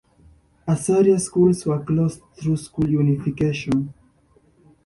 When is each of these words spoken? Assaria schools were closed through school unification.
Assaria 0.67 1.19
schools 1.19 1.63
were 1.63 1.77
closed 1.77 2.21
through 2.35 2.57
school 2.57 2.89
unification. 2.89 3.93